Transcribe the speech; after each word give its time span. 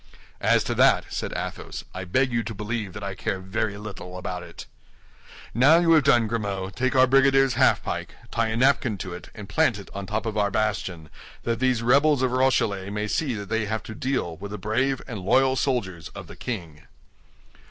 "As 0.41 0.63
to 0.63 0.73
that," 0.73 1.05
said 1.13 1.31
Athos, 1.33 1.83
"I 1.93 2.05
beg 2.05 2.31
you 2.33 2.41
to 2.45 2.55
believe 2.55 2.93
that 2.93 3.03
I 3.03 3.13
care 3.13 3.39
very 3.39 3.77
little 3.77 4.17
about 4.17 4.41
it. 4.41 4.65
Now 5.53 5.77
you 5.77 5.91
have 5.91 6.03
done, 6.05 6.25
Grimaud, 6.25 6.75
take 6.75 6.95
our 6.95 7.05
brigadier's 7.05 7.53
half 7.53 7.83
pike, 7.83 8.15
tie 8.31 8.47
a 8.47 8.57
napkin 8.57 8.97
to 8.97 9.13
it, 9.13 9.29
and 9.35 9.47
plant 9.47 9.77
it 9.77 9.91
on 9.93 10.07
top 10.07 10.25
of 10.25 10.37
our 10.39 10.49
bastion, 10.49 11.11
that 11.43 11.59
these 11.59 11.83
rebels 11.83 12.23
of 12.23 12.31
Rochellais 12.31 12.89
may 12.89 13.07
see 13.07 13.35
that 13.35 13.49
they 13.49 13.65
have 13.65 13.83
to 13.83 13.93
deal 13.93 14.37
with 14.37 14.59
brave 14.59 15.03
and 15.07 15.19
loyal 15.19 15.55
soldiers 15.55 16.07
of 16.15 16.25
the 16.25 16.35
king." 16.35 16.87